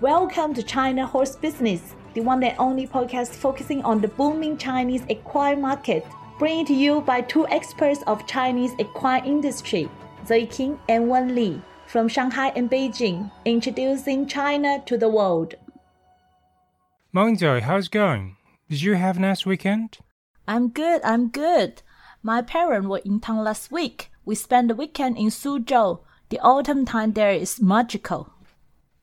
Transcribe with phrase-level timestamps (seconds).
[0.00, 5.02] Welcome to China Horse Business, the one and only podcast focusing on the booming Chinese
[5.10, 6.06] equine market.
[6.38, 9.90] Bringing to you by two experts of Chinese equine industry,
[10.26, 15.54] Zoe King and Wen Li, from Shanghai and Beijing, introducing China to the world.
[17.12, 17.60] Morning, Zoe.
[17.60, 18.36] How's it going?
[18.70, 19.98] Did you have a nice weekend?
[20.48, 21.02] I'm good.
[21.04, 21.82] I'm good.
[22.22, 24.10] My parents were in town last week.
[24.24, 26.00] We spent the weekend in Suzhou.
[26.30, 28.32] The autumn time there is magical.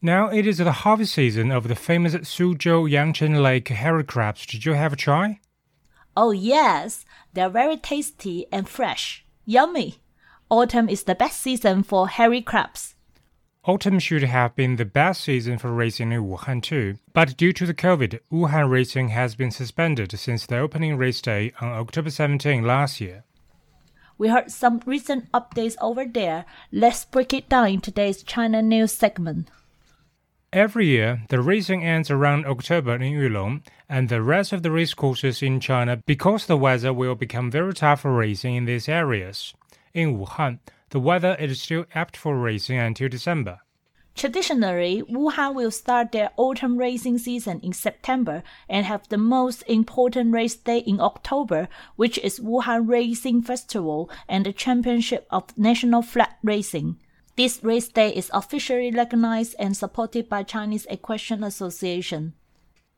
[0.01, 4.45] Now it is the harvest season of the famous Suzhou Yangcheng Lake hairy crabs.
[4.45, 5.39] Did you have a try?
[6.15, 7.03] Oh yes,
[7.33, 9.25] they're very tasty and fresh.
[9.45, 9.95] Yummy.
[10.51, 12.93] Autumn is the best season for hairy crabs.
[13.65, 17.65] Autumn should have been the best season for racing in Wuhan too, but due to
[17.65, 22.63] the COVID, Wuhan racing has been suspended since the opening race day on October 17
[22.63, 23.23] last year.
[24.19, 26.45] We heard some recent updates over there.
[26.71, 29.49] Let's break it down in today's China news segment.
[30.53, 34.93] Every year, the racing ends around October in Yulong and the rest of the race
[34.93, 39.53] courses in China because the weather will become very tough for racing in these areas.
[39.93, 40.59] In Wuhan,
[40.91, 43.59] the weather is still apt for racing until December.
[44.15, 50.33] Traditionally, Wuhan will start their autumn racing season in September and have the most important
[50.33, 51.67] race day in October,
[51.97, 56.97] which is Wuhan Racing Festival and the Championship of National Flat Racing.
[57.37, 62.33] This race day is officially recognized and supported by Chinese Equestrian Association.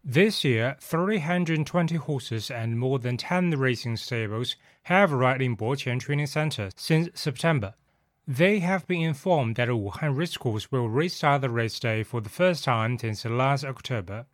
[0.01, 6.27] This year, 320 horses and more than 10 racing stables have arrived in Boquan Training
[6.27, 7.73] Center since September.
[8.25, 12.63] They have been informed that Wuhan Racecourse will restart the race day for the first
[12.63, 14.25] time since last October,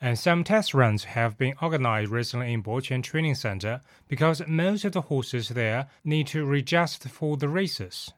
[0.00, 4.92] and some test runs have been organized recently in Boquan Training Center because most of
[4.92, 8.12] the horses there need to readjust for the races.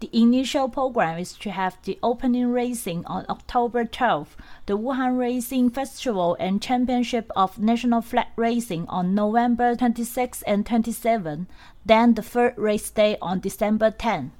[0.00, 5.70] The initial program is to have the opening racing on October 12, the Wuhan Racing
[5.70, 11.48] Festival and Championship of National Flat Racing on November 26 and 27,
[11.84, 14.30] then the third race day on December 10.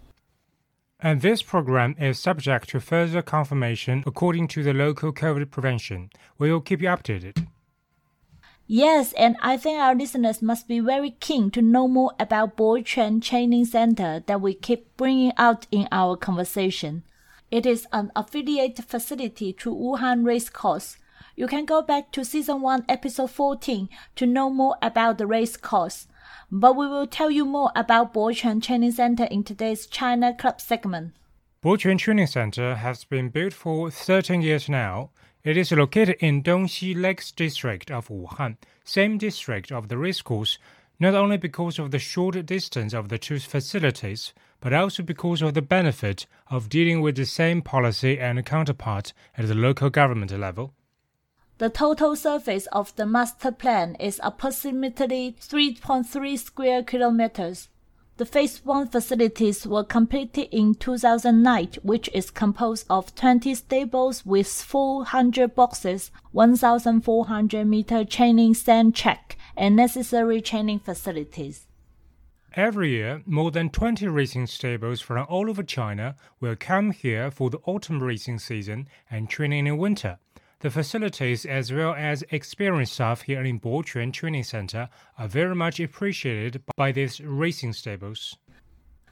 [1.00, 6.10] And this program is subject to further confirmation according to the local COVID prevention.
[6.38, 7.48] We will keep you updated.
[8.70, 13.22] Yes, and I think our listeners must be very keen to know more about Boquan
[13.22, 17.02] Training Center that we keep bringing out in our conversation.
[17.50, 20.98] It is an affiliate facility to Wuhan Racecourse.
[21.34, 25.56] You can go back to season 1 episode 14 to know more about the race
[25.56, 26.06] course.
[26.52, 31.14] But we will tell you more about Boquan Training Center in today's China Club segment.
[31.64, 35.08] Boquan Training Center has been built for 13 years now
[35.44, 40.58] it is located in Dongxi Lakes district of Wuhan, same district of the racecourse,
[41.00, 45.54] not only because of the short distance of the two facilities, but also because of
[45.54, 50.74] the benefit of dealing with the same policy and counterpart at the local government level.
[51.58, 57.68] The total surface of the master plan is approximately 3.3 square kilometers.
[58.18, 64.48] The Phase 1 facilities were completed in 2009, which is composed of 20 stables with
[64.48, 71.68] 400 boxes, 1,400 meter training sand track, and necessary training facilities.
[72.54, 77.50] Every year, more than 20 racing stables from all over China will come here for
[77.50, 80.18] the autumn racing season and training in winter.
[80.60, 85.78] The facilities as well as experienced staff here in Boquan Training Center are very much
[85.78, 88.36] appreciated by these racing stables.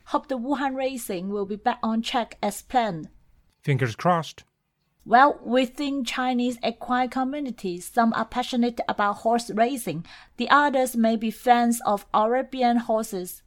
[0.07, 3.11] Hope the Wuhan racing will be back on track as planned.
[3.63, 4.43] Fingers crossed.
[5.05, 10.05] Well, within Chinese equine communities, some are passionate about horse racing.
[10.39, 13.45] The others may be fans of Arabian horses.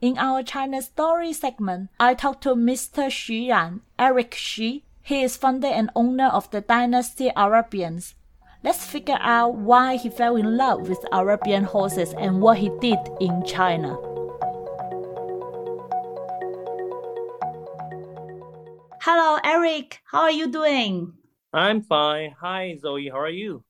[0.00, 3.06] In our China story segment, I talked to Mr.
[3.06, 8.14] Xu Ran, Eric Xu, he is founder and owner of the Dynasty Arabians.
[8.62, 12.98] Let's figure out why he fell in love with Arabian horses and what he did
[13.20, 13.98] in China.
[19.02, 20.00] Hello, Eric.
[20.06, 21.12] How are you doing?
[21.52, 22.34] I'm fine.
[22.40, 23.10] Hi, Zoe.
[23.10, 23.62] How are you?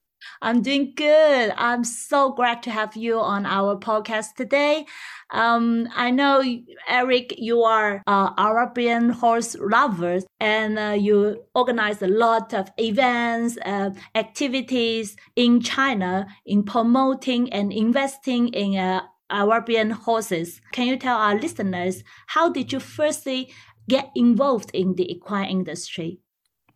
[0.42, 1.52] I'm doing good.
[1.56, 4.86] I'm so glad to have you on our podcast today.
[5.30, 6.42] Um, I know,
[6.86, 13.58] Eric, you are uh, Arabian horse lovers and uh, you organize a lot of events,
[13.64, 20.60] uh, activities in China in promoting and investing in uh, Arabian horses.
[20.72, 23.52] Can you tell our listeners how did you firstly
[23.88, 26.20] get involved in the equine industry?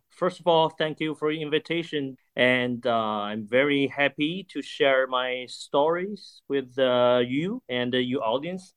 [0.09, 5.07] First of all, thank you for your invitation and uh, I'm very happy to share
[5.07, 8.73] my stories with uh, you and uh, your audience.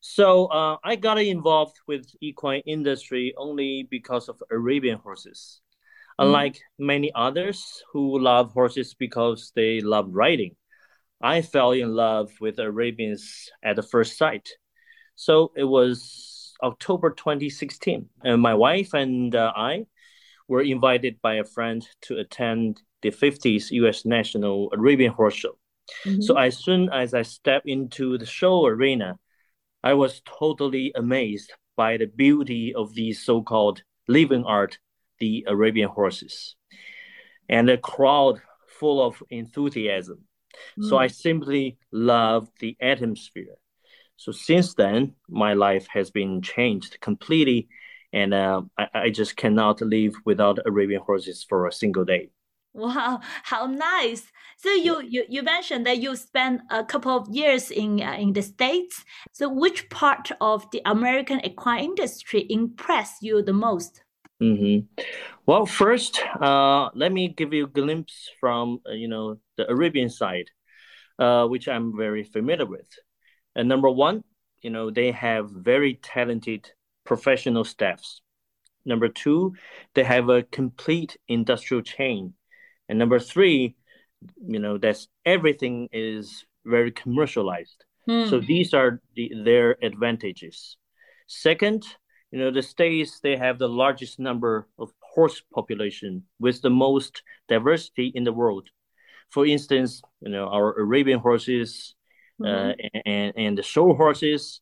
[0.00, 5.60] So uh, I got involved with equine industry only because of Arabian horses.
[6.18, 6.86] Unlike mm-hmm.
[6.86, 10.56] many others who love horses because they love riding,
[11.22, 14.48] I fell in love with Arabians at the first sight.
[15.14, 19.84] So it was October 2016, and my wife and uh, I
[20.50, 24.04] were invited by a friend to attend the 50th U.S.
[24.04, 25.56] National Arabian Horse Show.
[26.04, 26.22] Mm-hmm.
[26.22, 29.16] So as soon as I stepped into the show arena,
[29.84, 34.78] I was totally amazed by the beauty of these so-called living art,
[35.20, 36.56] the Arabian horses,
[37.48, 40.18] and the crowd full of enthusiasm.
[40.76, 40.88] Mm.
[40.88, 43.54] So I simply love the atmosphere.
[44.16, 47.68] So since then, my life has been changed completely,
[48.12, 52.30] and uh, I, I just cannot live without Arabian horses for a single day.
[52.72, 54.30] Wow, how nice!
[54.56, 58.32] So you you, you mentioned that you spent a couple of years in uh, in
[58.32, 59.04] the states.
[59.32, 64.04] So which part of the American equine industry impressed you the most?
[64.40, 65.02] Mm-hmm.
[65.46, 70.08] Well, first, uh, let me give you a glimpse from uh, you know the Arabian
[70.08, 70.50] side,
[71.18, 72.86] uh, which I'm very familiar with.
[73.56, 74.22] And number one,
[74.62, 76.70] you know they have very talented
[77.04, 78.22] professional staffs.
[78.84, 79.54] Number two,
[79.94, 82.34] they have a complete industrial chain
[82.90, 83.76] and number three,
[84.44, 87.84] you know, that's everything is very commercialized.
[88.04, 88.26] Hmm.
[88.28, 90.76] So these are the, their advantages.
[91.28, 91.84] Second,
[92.32, 97.22] you know, the states they have the largest number of horse population with the most
[97.48, 98.68] diversity in the world.
[99.28, 101.94] For instance, you know, our Arabian horses
[102.42, 102.70] mm-hmm.
[102.72, 104.60] uh, and and the show horses.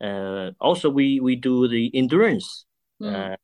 [0.00, 2.64] Uh, also, we we do the endurance.
[3.02, 3.32] Mm.
[3.32, 3.36] Uh,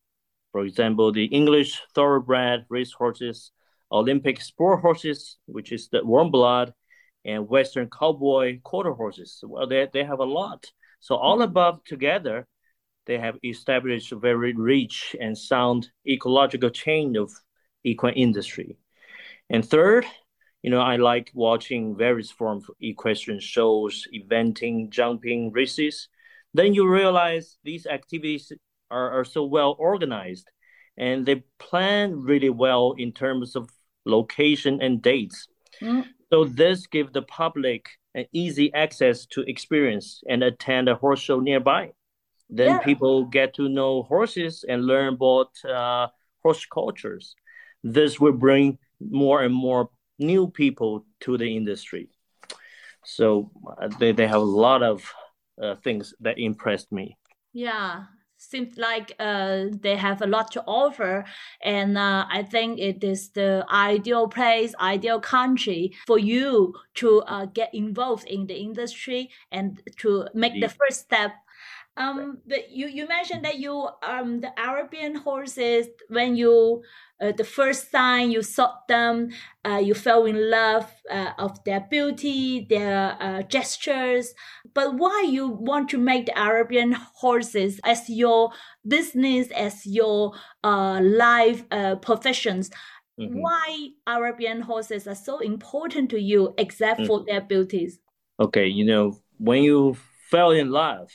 [0.51, 3.51] for example, the English thoroughbred race horses
[3.91, 6.73] Olympic sport horses, which is the warm blood,
[7.23, 9.39] and Western cowboy quarter horses.
[9.43, 10.65] Well, they, they have a lot.
[10.99, 12.47] So all above together,
[13.05, 17.31] they have established a very rich and sound ecological chain of
[17.83, 18.77] equine industry.
[19.49, 20.05] And third,
[20.63, 26.09] you know, I like watching various forms of equestrian shows, eventing, jumping, races.
[26.55, 28.49] Then you realize these activities
[28.89, 30.49] are, are so well organized
[30.97, 33.69] and they plan really well in terms of
[34.05, 35.49] location and dates.
[35.81, 36.05] Mm.
[36.31, 41.41] So this gives the public an easy access to experience and attend a horse show
[41.41, 41.91] nearby.
[42.49, 42.79] Then yeah.
[42.79, 46.07] people get to know horses and learn about uh,
[46.41, 47.35] horse cultures.
[47.83, 52.07] This will bring more and more new people to the industry.
[53.03, 55.13] So uh, they, they have a lot of
[55.61, 57.17] uh, things that impressed me.
[57.53, 58.05] Yeah,
[58.37, 61.25] seems like uh, they have a lot to offer.
[61.61, 67.45] And uh, I think it is the ideal place, ideal country for you to uh,
[67.45, 71.31] get involved in the industry and to make the first step
[71.97, 76.83] um, but you, you mentioned that you um the Arabian horses when you
[77.21, 79.29] uh, the first time you saw them,
[79.65, 84.33] uh, you fell in love uh, of their beauty, their uh, gestures.
[84.73, 88.51] But why you want to make the Arabian horses as your
[88.85, 90.33] business, as your
[90.63, 92.69] uh, life uh, professions?
[93.17, 93.39] Mm-hmm.
[93.39, 97.07] Why Arabian horses are so important to you, except mm-hmm.
[97.07, 97.99] for their beauties?
[98.41, 99.95] Okay, you know when you
[100.29, 101.09] fell in love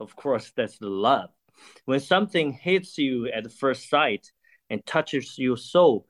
[0.00, 1.30] of course, that's the love.
[1.84, 4.30] When something hits you at first sight
[4.70, 6.06] and touches your soul,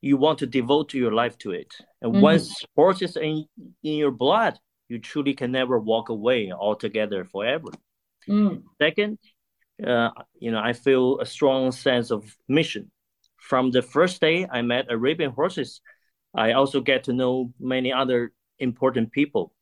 [0.00, 1.74] you want to devote your life to it.
[2.00, 2.22] And mm-hmm.
[2.22, 3.44] once sports is in,
[3.82, 7.68] in your blood, you truly can never walk away altogether forever.
[8.28, 8.62] Mm.
[8.80, 9.18] Second,
[9.86, 12.90] uh, you know, I feel a strong sense of mission.
[13.36, 15.80] From the first day I met Arabian horses,
[16.34, 19.52] I also get to know many other important people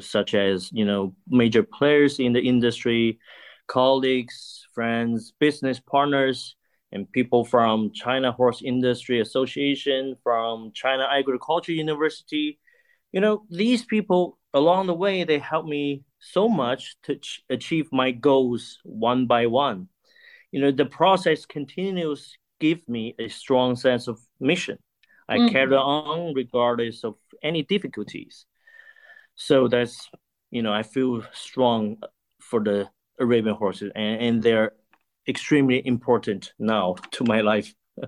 [0.00, 3.18] such as you know major players in the industry,
[3.66, 6.56] colleagues, friends, business partners,
[6.92, 12.58] and people from China Horse Industry Association, from China Agriculture University.
[13.12, 17.88] You know, these people along the way they helped me so much to ch- achieve
[17.92, 19.88] my goals one by one.
[20.50, 24.78] You know, the process continues give me a strong sense of mission.
[25.28, 25.48] I mm-hmm.
[25.48, 28.46] carry on regardless of any difficulties.
[29.34, 30.10] So that's
[30.50, 31.98] you know I feel strong
[32.40, 34.72] for the Arabian horses, and, and they're
[35.28, 37.74] extremely important now to my life.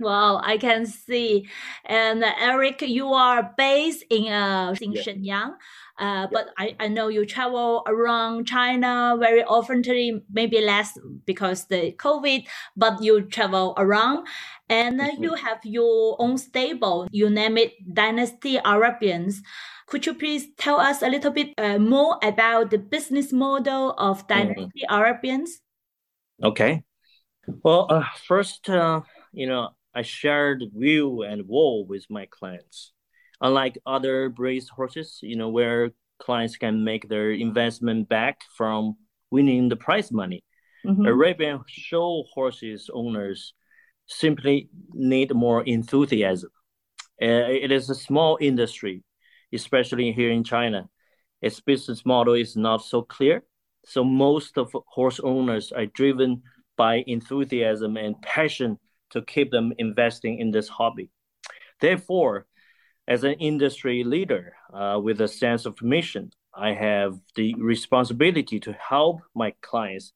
[0.00, 1.48] Wow, I can see.
[1.84, 5.02] And Eric, you are based in uh, in yeah.
[5.02, 5.54] Shenyang,
[5.98, 9.82] uh, but I, I know you travel around China very often,
[10.32, 14.26] maybe less because the COVID, but you travel around
[14.68, 17.06] and uh, you have your own stable.
[17.12, 19.42] You name it Dynasty Arabians.
[19.86, 24.26] Could you please tell us a little bit uh, more about the business model of
[24.26, 24.48] mm-hmm.
[24.48, 24.98] Dynasty mm.
[24.98, 25.60] Arabians?
[26.42, 26.82] Okay.
[27.62, 32.92] Well, uh, first, uh, you know, I share the view and wool with my clients.
[33.40, 38.96] Unlike other race horses, you know, where clients can make their investment back from
[39.30, 40.42] winning the prize money.
[40.86, 41.06] Mm-hmm.
[41.06, 43.54] Arabian show horses owners
[44.06, 46.50] simply need more enthusiasm.
[47.22, 49.02] Uh, it is a small industry,
[49.54, 50.88] especially here in China.
[51.40, 53.44] Its business model is not so clear,
[53.84, 56.42] so most of horse owners are driven
[56.76, 58.78] by enthusiasm and passion
[59.10, 61.10] to keep them investing in this hobby.
[61.80, 62.46] Therefore,
[63.06, 68.72] as an industry leader uh, with a sense of mission, I have the responsibility to
[68.72, 70.12] help my clients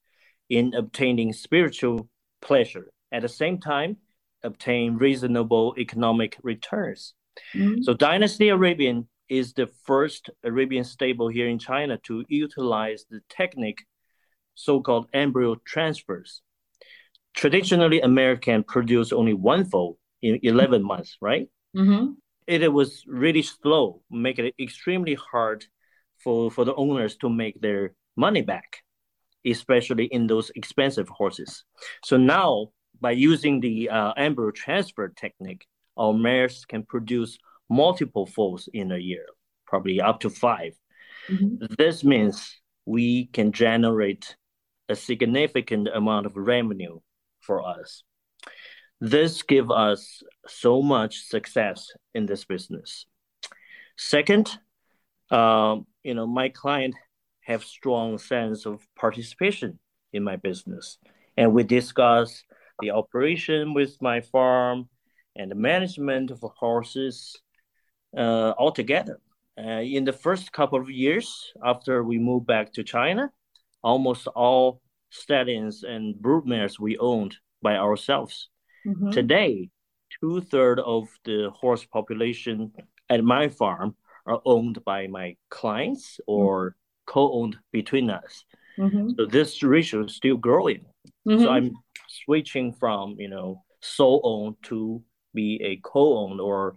[0.48, 2.08] in obtaining spiritual
[2.40, 2.90] pleasure.
[3.12, 3.98] At the same time,
[4.42, 7.14] obtain reasonable economic returns.
[7.54, 7.82] Mm-hmm.
[7.82, 13.84] So, Dynasty Arabian is the first Arabian stable here in China to utilize the technique
[14.54, 16.42] so called embryo transfers.
[17.34, 21.48] Traditionally, American produce only one foal in 11 months, right?
[21.76, 22.12] Mm-hmm.
[22.46, 25.64] It, it was really slow, making it extremely hard
[26.18, 28.78] for, for the owners to make their money back,
[29.46, 31.64] especially in those expensive horses.
[32.04, 32.68] So now,
[33.00, 35.66] by using the uh, embryo transfer technique,
[35.96, 39.26] our mares can produce multiple foals in a year,
[39.66, 40.72] probably up to 5
[41.30, 41.66] mm-hmm.
[41.76, 44.36] This means we can generate
[44.88, 46.98] a significant amount of revenue
[47.40, 48.02] for us.
[49.00, 53.06] This gives us so much success in this business.
[53.96, 54.50] Second,
[55.30, 56.94] um, you know, my client
[57.42, 59.78] have strong sense of participation
[60.12, 60.98] in my business,
[61.36, 62.42] and we discuss
[62.80, 64.88] the operation with my farm
[65.36, 67.36] and the management of horses
[68.16, 69.20] altogether.
[69.58, 73.30] Uh, in the first couple of years after we moved back to China,
[73.82, 78.50] almost all stallions and broodmares we owned by ourselves.
[78.86, 79.10] Mm-hmm.
[79.10, 79.70] Today,
[80.20, 82.72] two thirds of the horse population
[83.10, 83.96] at my farm
[84.26, 87.12] are owned by my clients or mm-hmm.
[87.12, 88.44] co-owned between us.
[88.78, 89.10] Mm-hmm.
[89.16, 90.84] So this ratio is still growing.
[91.26, 91.48] So mm-hmm.
[91.48, 91.72] I'm
[92.24, 95.02] switching from you know sole owned to
[95.34, 96.76] be a co-owned or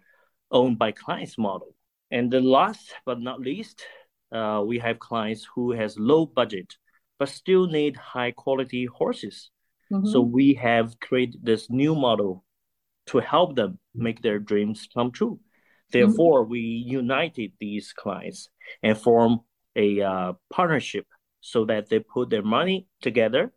[0.51, 1.75] owned by clients model.
[2.11, 3.83] And the last but not least,
[4.31, 6.75] uh, we have clients who has low budget
[7.19, 9.51] but still need high quality horses.
[9.91, 10.07] Mm-hmm.
[10.07, 12.43] So we have created this new model
[13.07, 15.39] to help them make their dreams come true.
[15.91, 16.51] Therefore, mm-hmm.
[16.51, 18.49] we united these clients
[18.81, 19.41] and form
[19.75, 21.05] a uh, partnership
[21.41, 23.53] so that they put their money together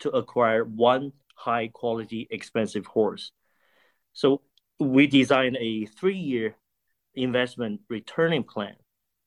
[0.00, 3.30] to acquire one high quality expensive horse.
[4.14, 4.42] So
[4.78, 6.56] we designed a three year
[7.14, 8.74] investment returning plan,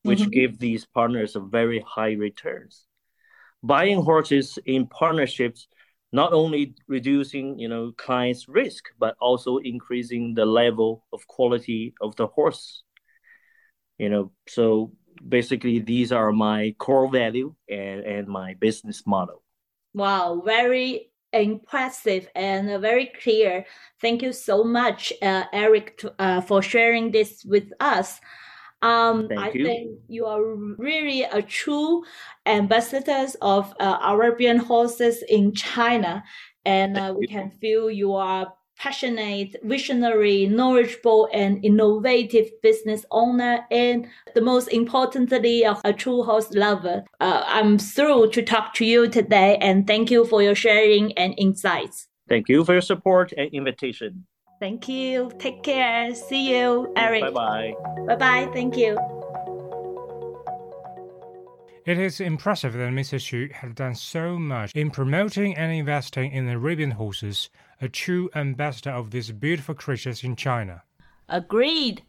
[0.03, 0.29] which mm-hmm.
[0.29, 2.85] give these partners a very high returns.
[3.61, 5.67] Buying horses in partnerships
[6.11, 12.15] not only reducing you know clients risk but also increasing the level of quality of
[12.15, 12.83] the horse
[13.97, 14.91] you know so
[15.27, 19.43] basically these are my core value and, and my business model
[19.93, 23.65] wow very impressive and very clear.
[24.01, 28.19] Thank you so much, uh, Eric, to, uh, for sharing this with us.
[28.81, 29.65] Um, I you.
[29.65, 32.03] think you are really a true
[32.45, 36.23] ambassador of uh, Arabian horses in China,
[36.65, 44.07] and uh, we can feel you are passionate, visionary, knowledgeable, and innovative business owner, and
[44.33, 47.03] the most importantly, a, true horse lover.
[47.19, 51.33] Uh, I'm thrilled to talk to you today, and thank you for your sharing and
[51.37, 52.07] insights.
[52.29, 54.25] Thank you for your support and invitation.
[54.59, 55.31] Thank you.
[55.39, 56.13] Take care.
[56.13, 57.21] See you, Eric.
[57.21, 57.73] Bye bye.
[58.07, 58.49] Bye bye.
[58.53, 59.18] Thank you.
[61.85, 63.17] It is impressive that Mr.
[63.17, 67.49] Xu has done so much in promoting and investing in Arabian horses,
[67.81, 70.83] a true ambassador of these beautiful creatures in China.
[71.27, 72.03] Agreed.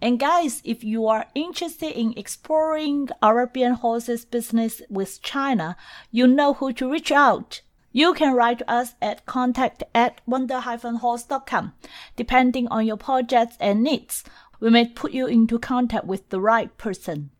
[0.00, 5.76] And guys, if you are interested in exploring Arabian horses business with China,
[6.10, 7.62] you know who to reach out.
[7.92, 11.72] You can write to us at contact at wonder-horse.com.
[12.16, 14.24] Depending on your projects and needs,
[14.60, 17.30] we may put you into contact with the right person.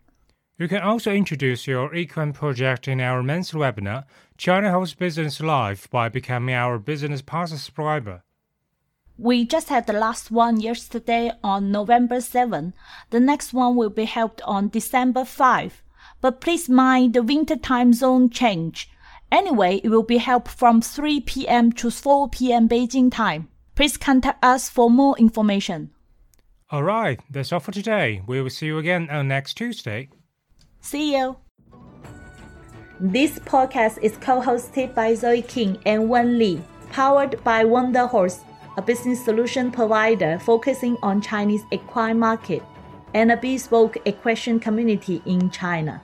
[0.58, 4.04] You can also introduce your equine project in our men's webinar,
[4.36, 8.22] China Horse Business Live, by becoming our Business Pass subscriber.
[9.16, 12.74] We just had the last one yesterday on November 7.
[13.10, 15.82] The next one will be held on December 5.
[16.20, 18.90] But please mind the winter time zone change.
[19.30, 21.72] Anyway, it will be held from 3 p.m.
[21.72, 22.68] to 4 p.m.
[22.68, 23.48] Beijing time.
[23.74, 25.90] Please contact us for more information.
[26.70, 28.22] Alright, that's all for today.
[28.26, 30.08] We will see you again on next Tuesday.
[30.84, 31.36] See you.
[32.98, 36.60] This podcast is co hosted by Zoe King and Wen Li,
[36.90, 38.40] powered by Wonder Horse.
[38.76, 42.62] a business solution provider focusing on Chinese equine market,
[43.14, 46.00] and a bespoke equestrian community in China.